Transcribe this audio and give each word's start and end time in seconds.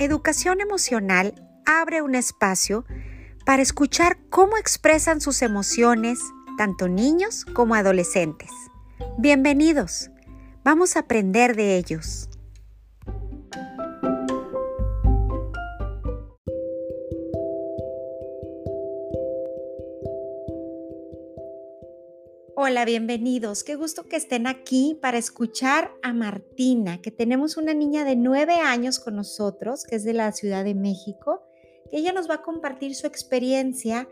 Educación 0.00 0.62
Emocional 0.62 1.34
abre 1.66 2.00
un 2.00 2.14
espacio 2.14 2.86
para 3.44 3.60
escuchar 3.60 4.16
cómo 4.30 4.56
expresan 4.56 5.20
sus 5.20 5.42
emociones 5.42 6.18
tanto 6.56 6.88
niños 6.88 7.44
como 7.44 7.74
adolescentes. 7.74 8.50
Bienvenidos, 9.18 10.10
vamos 10.64 10.96
a 10.96 11.00
aprender 11.00 11.54
de 11.54 11.76
ellos. 11.76 12.30
Hola, 22.70 22.84
bienvenidos. 22.84 23.64
Qué 23.64 23.74
gusto 23.74 24.04
que 24.04 24.14
estén 24.14 24.46
aquí 24.46 24.96
para 25.02 25.18
escuchar 25.18 25.90
a 26.04 26.12
Martina, 26.12 27.02
que 27.02 27.10
tenemos 27.10 27.56
una 27.56 27.74
niña 27.74 28.04
de 28.04 28.14
nueve 28.14 28.54
años 28.62 29.00
con 29.00 29.16
nosotros, 29.16 29.82
que 29.82 29.96
es 29.96 30.04
de 30.04 30.12
la 30.12 30.30
Ciudad 30.30 30.62
de 30.64 30.76
México, 30.76 31.42
que 31.90 31.96
ella 31.96 32.12
nos 32.12 32.30
va 32.30 32.34
a 32.34 32.42
compartir 32.42 32.94
su 32.94 33.08
experiencia 33.08 34.08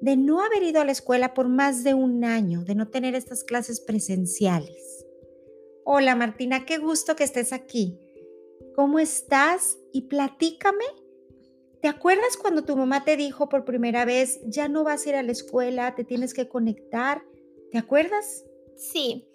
de 0.00 0.16
no 0.16 0.42
haber 0.42 0.62
ido 0.62 0.80
a 0.80 0.86
la 0.86 0.92
escuela 0.92 1.34
por 1.34 1.50
más 1.50 1.84
de 1.84 1.92
un 1.92 2.24
año, 2.24 2.64
de 2.64 2.74
no 2.74 2.88
tener 2.88 3.14
estas 3.14 3.44
clases 3.44 3.80
presenciales. 3.80 5.04
Hola 5.84 6.16
Martina, 6.16 6.64
qué 6.64 6.78
gusto 6.78 7.16
que 7.16 7.24
estés 7.24 7.52
aquí. 7.52 8.00
¿Cómo 8.76 8.98
estás? 8.98 9.76
Y 9.92 10.08
platícame. 10.08 10.86
¿Te 11.82 11.88
acuerdas 11.88 12.38
cuando 12.40 12.64
tu 12.64 12.78
mamá 12.78 13.04
te 13.04 13.18
dijo 13.18 13.50
por 13.50 13.66
primera 13.66 14.06
vez, 14.06 14.40
ya 14.46 14.68
no 14.68 14.84
vas 14.84 15.04
a 15.04 15.08
ir 15.10 15.14
a 15.16 15.22
la 15.22 15.32
escuela, 15.32 15.94
te 15.94 16.04
tienes 16.04 16.32
que 16.32 16.48
conectar? 16.48 17.24
¿Te 17.72 17.78
acuerdas? 17.78 18.44
Sí. 18.76 19.28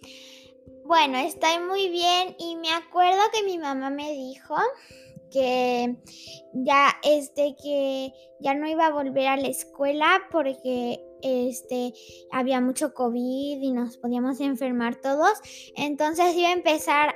Bueno, 0.85 1.17
estoy 1.17 1.59
muy 1.67 1.89
bien 1.89 2.35
y 2.37 2.57
me 2.57 2.71
acuerdo 2.71 3.19
que 3.33 3.43
mi 3.43 3.57
mamá 3.57 3.89
me 3.89 4.11
dijo 4.11 4.55
que 5.31 5.95
ya 6.53 6.89
este 7.03 7.55
que 7.61 8.13
ya 8.39 8.53
no 8.53 8.67
iba 8.67 8.87
a 8.87 8.91
volver 8.91 9.27
a 9.27 9.37
la 9.37 9.47
escuela 9.47 10.21
porque 10.31 10.99
este 11.21 11.93
había 12.31 12.61
mucho 12.61 12.93
COVID 12.93 13.61
y 13.61 13.71
nos 13.71 13.97
podíamos 13.97 14.39
enfermar 14.41 14.99
todos. 15.01 15.33
Entonces 15.75 16.35
iba 16.35 16.49
a 16.49 16.53
empezar 16.53 17.15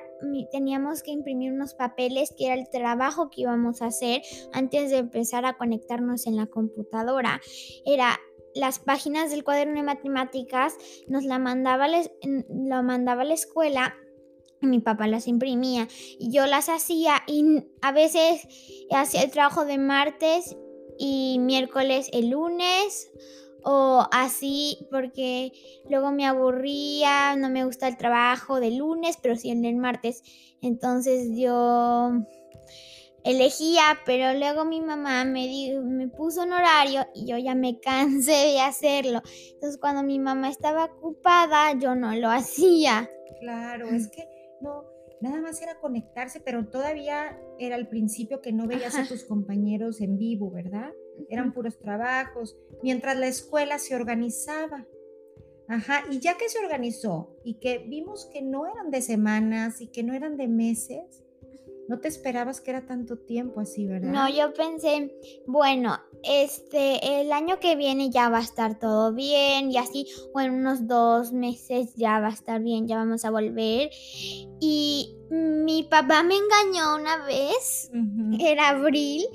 teníamos 0.52 1.04
que 1.04 1.12
imprimir 1.12 1.54
unos 1.54 1.74
papeles 1.74 2.34
que 2.38 2.48
era 2.48 2.56
el 2.56 2.70
trabajo 2.70 3.30
que 3.30 3.42
íbamos 3.42 3.82
a 3.82 3.88
hacer 3.88 4.22
antes 4.52 4.90
de 4.90 4.98
empezar 4.98 5.46
a 5.46 5.58
conectarnos 5.58 6.28
en 6.28 6.36
la 6.36 6.48
computadora. 6.48 7.40
Era 7.86 8.20
las 8.56 8.80
páginas 8.80 9.32
del 9.32 9.44
cuaderno 9.44 9.76
de 9.76 9.84
matemáticas 9.84 10.76
nos 11.08 11.24
la 11.24 11.40
mandaba, 11.40 11.88
lo 11.88 12.84
mandaba 12.84 13.22
a 13.22 13.26
la 13.26 13.34
escuela 13.34 13.96
mi 14.62 14.80
papá 14.80 15.08
las 15.08 15.28
imprimía 15.28 15.88
y 16.20 16.32
yo 16.32 16.46
las 16.46 16.70
hacía 16.70 17.24
y 17.28 17.64
a 17.82 17.92
veces 17.92 18.46
hacía 18.92 19.24
el 19.24 19.32
trabajo 19.32 19.66
de 19.66 19.78
martes 19.78 20.58
y 20.98 21.38
miércoles 21.40 22.10
el 22.12 22.32
lunes 22.32 23.10
o 23.64 24.06
así 24.12 24.88
porque 24.90 25.52
luego 25.90 26.12
me 26.12 26.26
aburría, 26.26 27.36
no 27.36 27.50
me 27.50 27.66
gusta 27.66 27.88
el 27.88 27.98
trabajo 27.98 28.60
de 28.60 28.72
lunes, 28.72 29.18
pero 29.22 29.36
sí 29.36 29.52
el 29.52 29.62
del 29.62 29.76
martes. 29.76 30.24
Entonces 30.62 31.30
yo 31.36 32.12
elegía, 33.24 34.00
pero 34.06 34.38
luego 34.38 34.66
mi 34.66 34.82
mamá 34.82 35.26
me, 35.26 35.80
me 35.84 36.08
puso 36.08 36.44
un 36.44 36.54
horario 36.54 37.06
y 37.14 37.28
yo 37.28 37.38
ya 37.38 37.56
me 37.56 37.80
cansé 37.82 38.32
de 38.32 38.62
hacerlo. 38.62 39.22
Entonces 39.54 39.80
cuando 39.80 40.04
mi 40.04 40.20
mamá 40.20 40.50
estaba 40.50 40.86
ocupada, 40.86 41.74
yo 41.78 41.96
no 41.96 42.16
lo 42.16 42.30
hacía. 42.30 43.10
Claro, 43.40 43.90
es 43.90 44.10
que 44.10 44.28
no, 44.62 44.84
nada 45.22 45.42
más 45.42 45.62
era 45.62 45.80
conectarse, 45.80 46.40
pero 46.40 46.68
todavía 46.68 47.40
era 47.58 47.76
el 47.76 47.88
principio 47.88 48.42
que 48.42 48.52
no 48.52 48.68
veías 48.68 48.98
a 48.98 49.08
tus 49.08 49.24
compañeros 49.24 50.02
en 50.02 50.18
vivo, 50.18 50.52
¿verdad? 50.52 50.92
Eran 51.30 51.54
puros 51.54 51.80
trabajos, 51.80 52.58
mientras 52.84 53.18
la 53.18 53.28
escuela 53.28 53.80
se 53.80 53.96
organizaba. 53.96 54.86
Ajá, 55.68 56.04
y 56.10 56.20
ya 56.20 56.36
que 56.36 56.50
se 56.50 56.58
organizó 56.58 57.38
y 57.44 57.60
que 57.60 57.78
vimos 57.78 58.28
que 58.34 58.42
no 58.42 58.66
eran 58.66 58.90
de 58.90 59.04
semanas 59.04 59.82
y 59.82 59.88
que 59.88 60.02
no 60.02 60.14
eran 60.16 60.36
de 60.36 60.48
meses, 60.48 61.24
no 61.90 62.00
te 62.00 62.08
esperabas 62.08 62.62
que 62.62 62.70
era 62.70 62.86
tanto 62.86 63.18
tiempo 63.18 63.62
así, 63.62 63.88
¿verdad? 63.88 64.12
No, 64.12 64.30
yo 64.30 64.54
pensé, 64.54 65.12
bueno, 65.48 65.98
este, 66.22 67.20
el 67.20 67.32
año 67.32 67.60
que 67.60 67.76
viene 67.76 68.12
ya 68.12 68.30
va 68.30 68.38
a 68.38 68.44
estar 68.44 68.78
todo 68.78 69.12
bien 69.12 69.72
y 69.72 69.78
así, 69.78 70.06
o 70.32 70.40
en 70.40 70.52
unos 70.52 70.88
dos 70.88 71.34
meses 71.34 71.96
ya 71.96 72.20
va 72.20 72.28
a 72.28 72.34
estar 72.34 72.62
bien, 72.62 72.88
ya 72.88 72.98
vamos 72.98 73.26
a 73.26 73.32
volver. 73.32 73.90
Y 74.60 75.18
mi 75.32 75.82
papá 75.82 76.22
me 76.22 76.36
engañó 76.36 76.96
una 76.96 77.26
vez, 77.26 77.90
era 78.40 78.70
abril, 78.70 79.26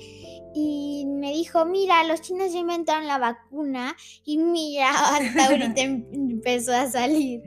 y 0.53 1.05
me 1.07 1.33
dijo, 1.33 1.65
mira, 1.65 2.05
los 2.05 2.21
chinos 2.21 2.53
ya 2.53 2.59
inventaron 2.59 3.05
la 3.05 3.17
vacuna 3.17 3.97
y 4.23 4.37
mira, 4.37 4.91
hasta 4.91 5.47
ahorita 5.47 5.73
em, 5.81 6.05
empezó 6.13 6.71
a 6.71 6.89
salir. 6.89 7.41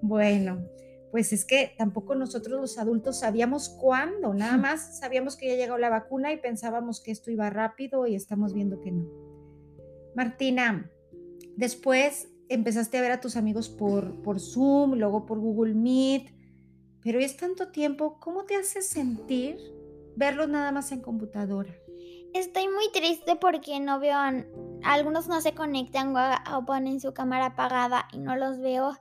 Bueno, 0.00 0.66
pues 1.14 1.32
es 1.32 1.44
que 1.44 1.76
tampoco 1.78 2.16
nosotros 2.16 2.60
los 2.60 2.76
adultos 2.76 3.20
sabíamos 3.20 3.68
cuándo, 3.68 4.34
nada 4.34 4.56
más 4.56 4.98
sabíamos 4.98 5.36
que 5.36 5.46
ya 5.46 5.54
llegó 5.54 5.78
la 5.78 5.88
vacuna 5.88 6.32
y 6.32 6.38
pensábamos 6.38 7.00
que 7.00 7.12
esto 7.12 7.30
iba 7.30 7.48
rápido 7.50 8.08
y 8.08 8.16
estamos 8.16 8.52
viendo 8.52 8.80
que 8.80 8.90
no. 8.90 9.06
Martina, 10.16 10.90
después 11.54 12.30
empezaste 12.48 12.98
a 12.98 13.00
ver 13.00 13.12
a 13.12 13.20
tus 13.20 13.36
amigos 13.36 13.68
por, 13.68 14.22
por 14.22 14.40
Zoom, 14.40 14.94
luego 14.94 15.24
por 15.24 15.38
Google 15.38 15.74
Meet, 15.74 16.34
pero 17.00 17.20
es 17.20 17.36
tanto 17.36 17.68
tiempo, 17.70 18.18
¿cómo 18.18 18.44
te 18.44 18.56
hace 18.56 18.82
sentir 18.82 19.56
verlos 20.16 20.48
nada 20.48 20.72
más 20.72 20.90
en 20.90 21.00
computadora? 21.00 21.72
Estoy 22.32 22.66
muy 22.66 22.90
triste 22.92 23.36
porque 23.36 23.78
no 23.78 24.00
veo, 24.00 24.18
algunos 24.82 25.28
no 25.28 25.40
se 25.40 25.54
conectan 25.54 26.12
o 26.52 26.66
ponen 26.66 26.98
su 26.98 27.14
cámara 27.14 27.46
apagada 27.46 28.08
y 28.12 28.18
no 28.18 28.34
los 28.34 28.58
veo. 28.58 28.98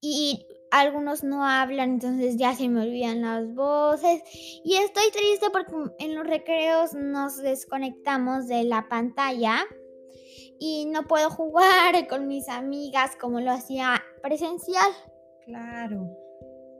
Y 0.00 0.46
algunos 0.72 1.22
no 1.22 1.44
hablan, 1.44 1.90
entonces 1.90 2.38
ya 2.38 2.54
se 2.54 2.66
me 2.68 2.80
olvidan 2.80 3.20
las 3.20 3.54
voces. 3.54 4.22
Y 4.64 4.74
estoy 4.76 5.10
triste 5.12 5.48
porque 5.52 5.74
en 5.98 6.14
los 6.14 6.26
recreos 6.26 6.94
nos 6.94 7.36
desconectamos 7.36 8.48
de 8.48 8.64
la 8.64 8.88
pantalla 8.88 9.58
y 10.58 10.86
no 10.86 11.06
puedo 11.06 11.28
jugar 11.28 12.06
con 12.08 12.26
mis 12.26 12.48
amigas 12.48 13.16
como 13.20 13.40
lo 13.40 13.50
hacía 13.50 14.02
presencial. 14.22 14.90
Claro. 15.44 16.08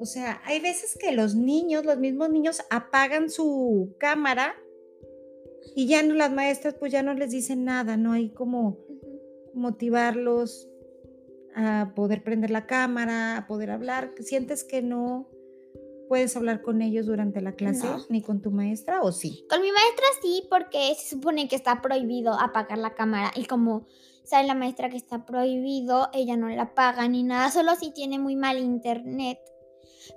O 0.01 0.07
sea, 0.07 0.41
hay 0.47 0.59
veces 0.61 0.97
que 0.99 1.13
los 1.13 1.35
niños, 1.35 1.85
los 1.85 1.99
mismos 1.99 2.31
niños 2.31 2.63
apagan 2.71 3.29
su 3.29 3.95
cámara 4.01 4.55
y 5.77 5.87
ya 5.87 6.03
no 6.03 6.15
las 6.15 6.33
maestras 6.33 6.75
pues 6.75 6.93
ya 6.93 7.03
no 7.03 7.13
les 7.13 7.31
dicen 7.31 7.65
nada, 7.65 7.99
no 7.99 8.13
hay 8.13 8.31
como 8.31 8.79
motivarlos, 9.53 10.72
a 11.55 11.93
poder 11.95 12.23
prender 12.23 12.51
la 12.51 12.67
cámara, 12.67 13.37
a 13.37 13.47
poder 13.47 13.71
hablar. 13.71 14.13
¿Sientes 14.21 14.65
que 14.65 14.83
no 14.83 15.29
puedes 16.09 16.37
hablar 16.37 16.63
con 16.63 16.83
ellos 16.83 17.07
durante 17.07 17.41
la 17.41 17.53
clase 17.53 17.87
ni 18.09 18.23
con 18.23 18.43
tu 18.43 18.51
maestra 18.51 19.01
o 19.03 19.13
sí? 19.13 19.47
Con 19.49 19.63
mi 19.63 19.71
maestra 19.73 20.05
sí, 20.21 20.47
porque 20.51 20.95
se 20.95 21.17
supone 21.17 21.49
que 21.49 21.57
está 21.57 21.81
prohibido 21.81 22.35
apagar 22.35 22.79
la 22.79 22.95
cámara 22.95 23.33
y 23.35 23.47
como 23.47 23.87
sabe 24.25 24.47
la 24.47 24.55
maestra 24.55 24.91
que 24.91 24.97
está 24.97 25.25
prohibido, 25.25 26.11
ella 26.13 26.37
no 26.37 26.49
la 26.49 26.63
apaga 26.63 27.09
ni 27.09 27.23
nada, 27.23 27.51
solo 27.51 27.75
si 27.77 27.93
tiene 27.93 28.19
muy 28.19 28.37
mal 28.37 28.59
internet. 28.59 29.39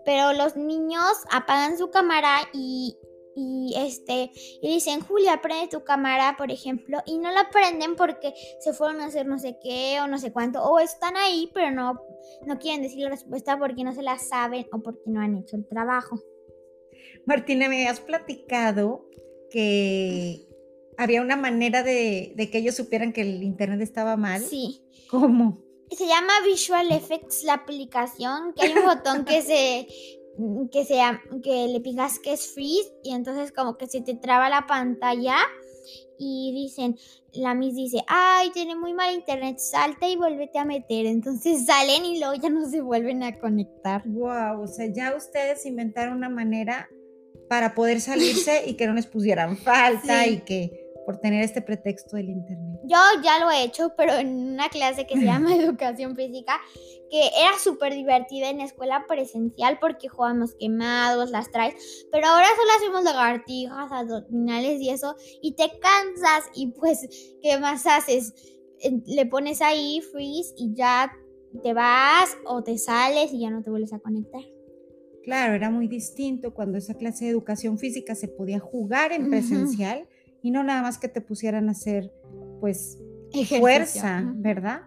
Pero 0.04 0.34
los 0.34 0.56
niños 0.56 1.04
apagan 1.32 1.78
su 1.78 1.90
cámara 1.92 2.38
y 2.54 2.98
y 3.36 3.74
este 3.76 4.32
y 4.62 4.74
dicen 4.74 5.02
Julia 5.02 5.42
prende 5.42 5.68
tu 5.68 5.84
cámara 5.84 6.36
por 6.38 6.52
ejemplo 6.52 7.00
y 7.06 7.18
no 7.18 7.32
la 7.32 7.50
prenden 7.50 7.96
porque 7.96 8.34
se 8.60 8.74
fueron 8.74 9.02
a 9.02 9.06
hacer 9.06 9.26
no 9.26 9.38
sé 9.38 9.58
qué 9.62 10.00
o 10.02 10.08
no 10.08 10.18
sé 10.18 10.32
cuánto 10.32 10.64
o 10.64 10.80
están 10.80 11.18
ahí 11.18 11.52
pero 11.54 11.72
no 11.72 12.02
no 12.46 12.58
quieren 12.60 12.82
decir 12.82 13.04
la 13.04 13.10
respuesta 13.10 13.58
porque 13.58 13.84
no 13.84 13.94
se 13.94 14.04
la 14.04 14.18
saben 14.18 14.66
o 14.72 14.82
porque 14.82 15.04
no 15.08 15.22
han 15.22 15.38
hecho 15.38 15.56
el 15.56 15.68
trabajo. 15.68 16.20
Martina 17.26 17.70
me 17.70 17.88
has 17.88 18.00
platicado 18.00 19.10
que 19.50 20.48
había 20.98 21.22
una 21.22 21.36
manera 21.36 21.84
de, 21.84 22.34
de 22.36 22.50
que 22.50 22.60
ellos 22.60 22.76
supieran 22.76 23.14
que 23.14 23.22
el 23.22 23.44
internet 23.44 23.82
estaba 23.82 24.16
mal. 24.16 24.42
Sí. 24.42 24.82
Cómo 25.10 25.66
se 25.92 26.08
llama 26.08 26.34
Visual 26.46 26.92
Effects 26.92 27.44
la 27.44 27.54
aplicación 27.54 28.54
que 28.54 28.66
hay 28.66 28.74
un 28.74 28.86
botón 28.86 29.26
que 29.26 29.42
se 29.42 29.88
que 30.72 30.86
sea 30.86 31.22
que 31.44 31.68
le 31.68 31.80
picas 31.80 32.20
que 32.20 32.34
es 32.34 32.54
freeze 32.54 32.92
y 33.04 33.14
entonces 33.14 33.52
como 33.52 33.78
que 33.78 33.88
se 33.88 34.02
te 34.02 34.16
traba 34.16 34.50
la 34.50 34.68
pantalla 34.68 35.38
y 36.18 36.52
dicen, 36.54 36.98
la 37.34 37.54
Miss 37.54 37.76
dice, 37.76 38.04
ay, 38.08 38.50
tiene 38.52 38.76
muy 38.76 38.94
mal 38.94 39.14
internet, 39.14 39.58
salta 39.60 40.08
y 40.08 40.16
vuélvete 40.16 40.58
a 40.58 40.66
meter. 40.66 41.06
Entonces 41.06 41.66
salen 41.68 42.06
y 42.06 42.20
luego 42.20 42.36
ya 42.36 42.50
no 42.50 42.70
se 42.70 42.82
vuelven 42.82 43.24
a 43.24 43.38
conectar. 43.40 44.04
Wow, 44.06 44.62
o 44.62 44.68
sea, 44.68 44.88
ya 44.88 45.16
ustedes 45.16 45.66
inventaron 45.66 46.18
una 46.18 46.30
manera 46.30 46.90
para 47.50 47.76
poder 47.76 48.02
salirse 48.02 48.64
y 48.66 48.74
que 48.74 48.88
no 48.88 48.94
les 48.94 49.06
pusieran 49.06 49.58
falta 49.58 50.26
y 50.26 50.40
que 50.42 50.85
por 51.06 51.20
tener 51.20 51.44
este 51.44 51.62
pretexto 51.62 52.16
del 52.16 52.30
internet. 52.30 52.82
Yo 52.84 52.98
ya 53.24 53.40
lo 53.40 53.52
he 53.52 53.64
hecho, 53.64 53.94
pero 53.96 54.14
en 54.14 54.54
una 54.54 54.70
clase 54.70 55.06
que 55.06 55.16
se 55.16 55.26
llama 55.26 55.56
educación 55.56 56.16
física, 56.16 56.60
que 57.10 57.22
era 57.40 57.58
súper 57.60 57.94
divertida 57.94 58.50
en 58.50 58.62
escuela 58.62 59.06
presencial 59.08 59.78
porque 59.80 60.10
jugamos 60.10 60.56
quemados, 60.56 61.30
las 61.30 61.52
traes, 61.52 62.08
pero 62.12 62.28
ahora 62.28 62.48
solo 62.56 62.72
hacemos 62.78 63.04
lagartijas, 63.04 63.92
abdominales 63.92 64.82
y 64.82 64.90
eso, 64.90 65.16
y 65.42 65.56
te 65.56 65.72
cansas 65.80 66.50
y 66.56 66.72
pues, 66.72 67.08
¿qué 67.42 67.58
más 67.60 67.86
haces? 67.86 68.34
Le 69.06 69.26
pones 69.26 69.62
ahí 69.62 70.02
freeze 70.12 70.54
y 70.58 70.74
ya 70.76 71.12
te 71.64 71.74
vas 71.74 72.38
o 72.46 72.64
te 72.64 72.78
sales 72.78 73.32
y 73.32 73.42
ya 73.42 73.50
no 73.50 73.64
te 73.64 73.70
vuelves 73.70 73.94
a 73.94 74.00
conectar. 74.00 74.42
Claro, 75.24 75.56
era 75.56 75.72
muy 75.72 75.88
distinto 75.88 76.54
cuando 76.54 76.78
esa 76.78 76.94
clase 76.94 77.26
de 77.26 77.32
educación 77.32 77.80
física 77.80 78.14
se 78.14 78.28
podía 78.28 78.60
jugar 78.60 79.12
en 79.12 79.30
presencial 79.32 80.08
y 80.46 80.52
no 80.52 80.64
nada 80.64 80.84
más 80.84 81.00
que 81.00 81.08
te 81.08 81.22
pusieran 81.22 81.70
a 81.70 81.72
hacer, 81.72 82.14
pues, 82.60 83.00
fuerza, 83.60 84.22
¿verdad? 84.36 84.84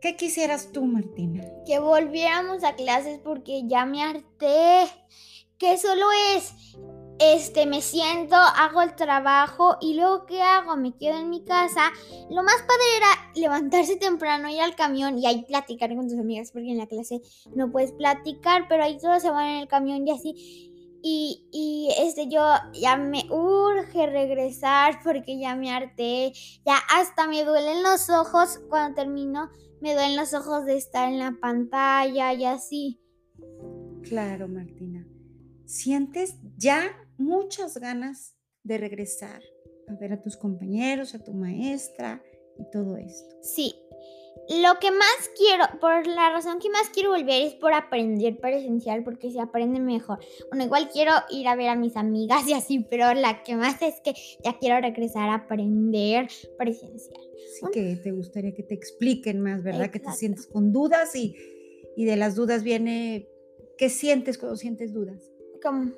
¿Qué 0.00 0.16
quisieras 0.16 0.72
tú, 0.72 0.86
Martina? 0.86 1.44
Que 1.66 1.78
volviéramos 1.80 2.64
a 2.64 2.74
clases 2.76 3.20
porque 3.22 3.64
ya 3.66 3.84
me 3.84 4.02
harté. 4.02 4.86
Que 5.58 5.76
solo 5.76 6.06
es 6.34 6.54
este, 7.18 7.66
me 7.66 7.82
siento, 7.82 8.36
hago 8.36 8.80
el 8.80 8.94
trabajo 8.94 9.76
y 9.80 9.94
luego 9.94 10.24
¿qué 10.26 10.40
hago? 10.40 10.76
Me 10.76 10.96
quedo 10.96 11.18
en 11.18 11.28
mi 11.28 11.44
casa. 11.44 11.92
Lo 12.30 12.42
más 12.42 12.56
padre 12.62 12.84
era 12.96 13.32
levantarse 13.34 13.96
temprano, 13.96 14.48
ir 14.48 14.60
al 14.60 14.76
camión 14.76 15.18
y 15.18 15.26
ahí 15.26 15.44
platicar 15.44 15.94
con 15.94 16.08
tus 16.08 16.18
amigas, 16.18 16.52
porque 16.52 16.70
en 16.70 16.78
la 16.78 16.86
clase 16.86 17.20
no 17.54 17.70
puedes 17.70 17.92
platicar, 17.92 18.66
pero 18.68 18.82
ahí 18.82 18.96
todos 18.98 19.20
se 19.20 19.30
van 19.30 19.46
en 19.46 19.60
el 19.62 19.68
camión 19.68 20.06
y 20.06 20.10
así. 20.10 20.72
Y, 21.08 21.48
y 21.52 21.88
este, 22.00 22.28
yo 22.28 22.42
ya 22.72 22.96
me 22.96 23.30
urge 23.30 24.06
regresar 24.06 24.98
porque 25.04 25.38
ya 25.38 25.54
me 25.54 25.70
harté, 25.70 26.32
ya 26.64 26.78
hasta 26.92 27.28
me 27.28 27.44
duelen 27.44 27.84
los 27.84 28.10
ojos 28.10 28.58
cuando 28.68 28.96
termino, 28.96 29.48
me 29.80 29.94
duelen 29.94 30.16
los 30.16 30.34
ojos 30.34 30.64
de 30.64 30.76
estar 30.76 31.08
en 31.08 31.20
la 31.20 31.36
pantalla 31.40 32.32
y 32.32 32.44
así. 32.44 33.00
Claro, 34.02 34.48
Martina. 34.48 35.06
¿Sientes 35.64 36.34
ya 36.56 36.82
muchas 37.18 37.78
ganas 37.78 38.34
de 38.64 38.78
regresar 38.78 39.42
a 39.88 39.94
ver 39.94 40.12
a 40.12 40.20
tus 40.20 40.36
compañeros, 40.36 41.14
a 41.14 41.22
tu 41.22 41.32
maestra 41.32 42.22
y 42.58 42.70
todo 42.70 42.96
esto. 42.96 43.36
Sí. 43.42 43.74
Lo 44.48 44.78
que 44.78 44.90
más 44.92 45.30
quiero, 45.36 45.64
por 45.80 46.06
la 46.06 46.30
razón 46.30 46.60
que 46.60 46.70
más 46.70 46.88
quiero 46.90 47.10
volver 47.10 47.42
es 47.42 47.54
por 47.54 47.74
aprender 47.74 48.38
presencial, 48.38 49.02
porque 49.02 49.30
se 49.30 49.40
aprende 49.40 49.80
mejor. 49.80 50.20
Bueno, 50.50 50.64
igual 50.64 50.88
quiero 50.92 51.12
ir 51.30 51.48
a 51.48 51.56
ver 51.56 51.68
a 51.68 51.74
mis 51.74 51.96
amigas 51.96 52.46
y 52.46 52.52
así, 52.52 52.86
pero 52.88 53.12
la 53.14 53.42
que 53.42 53.56
más 53.56 53.82
es 53.82 54.00
que 54.02 54.14
ya 54.44 54.56
quiero 54.58 54.80
regresar 54.80 55.30
a 55.30 55.34
aprender 55.34 56.28
presencial. 56.56 57.20
Sí, 57.54 57.66
que 57.72 57.96
te 57.96 58.12
gustaría 58.12 58.54
que 58.54 58.62
te 58.62 58.74
expliquen 58.74 59.40
más, 59.40 59.62
¿verdad? 59.64 59.90
Que 59.90 59.98
te 59.98 60.12
sientes 60.12 60.46
con 60.46 60.72
dudas 60.72 61.16
y, 61.16 61.34
y 61.96 62.04
de 62.04 62.16
las 62.16 62.36
dudas 62.36 62.62
viene, 62.62 63.28
¿qué 63.76 63.88
sientes 63.88 64.38
cuando 64.38 64.56
sientes 64.56 64.92
dudas? 64.92 65.32
Como 65.60 65.90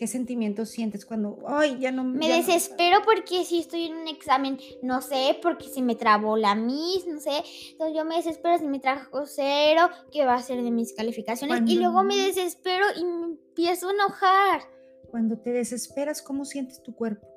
¿Qué 0.00 0.06
sentimientos 0.06 0.70
sientes 0.70 1.04
cuando, 1.04 1.40
ay, 1.46 1.76
ya 1.78 1.92
no 1.92 2.04
me 2.04 2.26
desespero 2.26 3.02
porque 3.04 3.44
si 3.44 3.58
estoy 3.58 3.84
en 3.84 3.96
un 3.96 4.08
examen, 4.08 4.58
no 4.80 5.02
sé, 5.02 5.38
porque 5.42 5.68
se 5.68 5.82
me 5.82 5.94
trabó 5.94 6.38
la 6.38 6.54
mis, 6.54 7.06
no 7.06 7.20
sé. 7.20 7.44
Entonces 7.72 7.94
yo 7.94 8.06
me 8.06 8.16
desespero 8.16 8.56
si 8.56 8.66
me 8.66 8.80
trajo 8.80 9.26
cero, 9.26 9.90
¿qué 10.10 10.24
va 10.24 10.36
a 10.36 10.42
ser 10.42 10.62
de 10.62 10.70
mis 10.70 10.94
calificaciones? 10.94 11.60
Y 11.66 11.76
luego 11.76 12.02
me 12.02 12.16
desespero 12.16 12.86
y 12.96 13.04
me 13.04 13.24
empiezo 13.26 13.90
a 13.90 13.92
enojar. 13.92 14.62
Cuando 15.10 15.36
te 15.36 15.52
desesperas, 15.52 16.22
¿cómo 16.22 16.46
sientes 16.46 16.82
tu 16.82 16.94
cuerpo? 16.94 17.28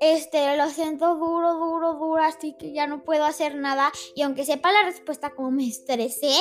Este, 0.00 0.56
lo 0.56 0.68
siento 0.68 1.16
duro, 1.16 1.54
duro, 1.54 1.94
duro, 1.94 2.22
así 2.22 2.54
que 2.56 2.72
ya 2.72 2.86
no 2.86 3.02
puedo 3.02 3.24
hacer 3.24 3.56
nada. 3.56 3.90
Y 4.14 4.22
aunque 4.22 4.44
sepa 4.44 4.70
la 4.70 4.84
respuesta 4.84 5.30
como 5.30 5.50
me 5.50 5.66
estresé, 5.66 6.34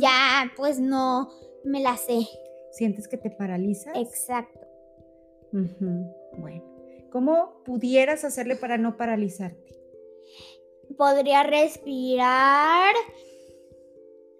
ya 0.00 0.50
pues 0.56 0.80
no 0.80 1.28
me 1.62 1.78
la 1.78 1.96
sé. 1.96 2.26
¿Sientes 2.72 3.06
que 3.06 3.18
te 3.18 3.30
paralizas? 3.30 3.94
Exacto. 3.94 4.61
Bueno, 5.52 6.64
¿cómo 7.10 7.62
pudieras 7.64 8.24
hacerle 8.24 8.56
para 8.56 8.78
no 8.78 8.96
paralizarte? 8.96 9.78
Podría 10.96 11.42
respirar. 11.42 12.94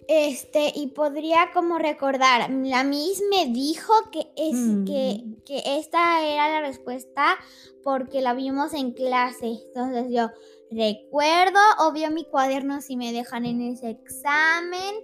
Este, 0.09 0.73
y 0.75 0.89
podría 0.89 1.53
como 1.55 1.79
recordar, 1.79 2.51
la 2.51 2.83
Miss 2.83 3.23
me 3.31 3.47
dijo 3.53 3.93
que, 4.11 4.21
es, 4.37 4.57
que, 4.85 5.23
mm. 5.25 5.43
que 5.45 5.63
esta 5.79 6.27
era 6.27 6.51
la 6.51 6.61
respuesta 6.67 7.39
porque 7.85 8.21
la 8.21 8.35
vimos 8.35 8.75
en 8.75 8.93
clase. 8.93 9.47
Entonces 9.47 10.07
yo 10.11 10.31
recuerdo, 10.71 11.61
obvio 11.79 12.11
mi 12.11 12.25
cuaderno 12.25 12.81
si 12.81 12.97
me 12.97 13.13
dejan 13.13 13.47
en 13.47 13.63
ese 13.63 13.91
examen 13.91 14.97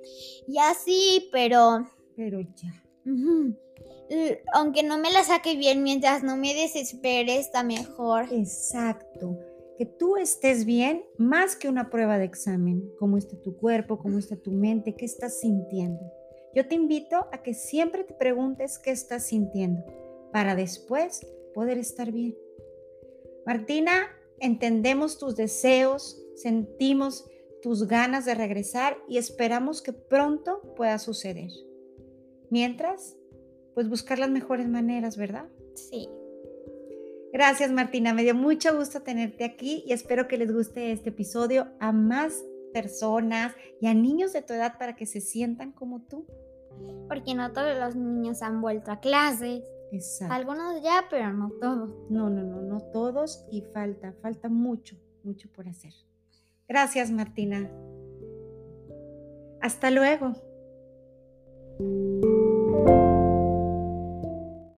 y 0.49 0.59
así, 0.59 1.29
pero... 1.31 1.87
Pero 2.17 2.41
ya 2.41 2.88
aunque 4.53 4.83
no 4.83 4.99
me 4.99 5.13
la 5.13 5.25
saque 5.25 5.57
bien, 5.57 5.83
mientras 5.83 6.23
no 6.23 6.37
me 6.37 6.55
desespere, 6.55 7.39
está 7.39 7.63
mejor. 7.63 8.33
Exacto. 8.33 9.39
Que 9.77 9.87
tú 9.87 10.17
estés 10.17 10.65
bien 10.65 11.05
más 11.19 11.55
que 11.55 11.69
una 11.69 11.91
prueba 11.91 12.19
de 12.19 12.25
examen. 12.25 12.91
Cómo 12.99 13.17
está 13.17 13.41
tu 13.41 13.57
cuerpo, 13.57 13.99
cómo 13.99 14.19
está 14.19 14.37
tu 14.37 14.51
mente, 14.51 14.95
qué 14.97 15.05
estás 15.05 15.41
sintiendo. 15.41 16.01
Yo 16.55 16.67
te 16.67 16.75
invito 16.75 17.29
a 17.31 17.43
que 17.43 17.55
siempre 17.55 18.05
te 18.05 18.15
preguntes 18.15 18.79
qué 18.79 18.91
estás 18.91 19.27
sintiendo 19.27 19.85
para 20.33 20.57
después 20.57 21.27
poder 21.55 21.79
estar 21.79 22.11
bien. 22.11 22.37
Martina, 23.47 24.09
entendemos 24.41 25.19
tus 25.19 25.37
deseos, 25.37 26.21
sentimos 26.35 27.27
tus 27.63 27.87
ganas 27.87 28.25
de 28.25 28.35
regresar 28.35 28.97
y 29.09 29.19
esperamos 29.19 29.83
que 29.83 29.93
pronto 29.93 30.61
pueda 30.77 30.99
suceder. 30.99 31.51
Mientras, 32.51 33.17
pues 33.75 33.89
buscar 33.89 34.19
las 34.19 34.31
mejores 34.31 34.69
maneras, 34.69 35.17
¿verdad? 35.17 35.47
Sí. 35.75 36.09
Gracias 37.33 37.71
Martina, 37.71 38.15
me 38.15 38.23
dio 38.23 38.35
mucho 38.35 38.75
gusto 38.75 39.03
tenerte 39.03 39.45
aquí 39.45 39.85
y 39.87 39.93
espero 39.93 40.29
que 40.29 40.39
les 40.39 40.53
guste 40.53 40.93
este 40.93 41.11
episodio 41.11 41.69
a 41.79 41.93
más 41.93 42.43
personas 42.73 43.55
y 43.81 43.87
a 43.87 43.95
niños 43.95 44.33
de 44.33 44.43
tu 44.43 44.55
edad 44.55 44.79
para 44.79 44.97
que 44.97 45.05
se 45.05 45.21
sientan 45.21 45.73
como 45.73 46.01
tú. 46.03 46.27
Porque 47.07 47.35
no 47.35 47.53
todos 47.53 47.77
los 47.79 47.97
niños 47.97 48.43
han 48.43 48.61
vuelto 48.61 48.93
a 48.93 49.01
clases. 49.01 49.63
Exacto. 49.93 50.35
Algunos 50.35 50.83
ya, 50.83 51.05
pero 51.11 51.33
no 51.33 51.51
todos. 51.61 51.91
No, 52.11 52.31
no, 52.31 52.43
no, 52.43 52.63
no 52.63 52.81
todos 52.93 53.45
y 53.51 53.63
falta, 53.63 54.15
falta 54.23 54.49
mucho, 54.49 54.97
mucho 55.23 55.49
por 55.53 55.69
hacer. 55.69 55.93
Gracias 56.67 57.11
Martina. 57.11 57.71
Hasta 59.61 59.91
luego. 59.91 60.35